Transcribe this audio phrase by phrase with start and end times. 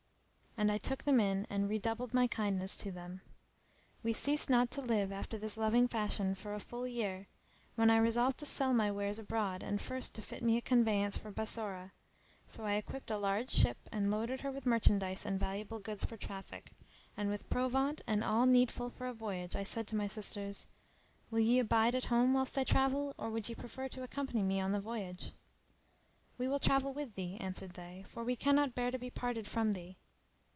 [0.57, 3.21] And I took them in and redoubled my kindness to them.
[4.03, 7.29] We ceased not to live after this loving fashion for a full year,
[7.75, 11.17] when I resolved to sell my wares abroad and first to fit me a conveyance
[11.17, 11.93] for Bassorah;
[12.47, 16.17] so I equipped a large ship, and loaded her with merchandise and valuable goods for
[16.17, 16.71] traffic,
[17.15, 20.67] and with provaunt and all needful for a voyage, and said to my sisters,
[21.31, 24.59] "Will ye abide at home whilst I travel, or would ye prefer to accompany me
[24.61, 25.31] on the voyage?"
[26.37, 29.71] "We will travel with thee," answered they, "for we cannot bear to be parted from
[29.71, 29.97] thee."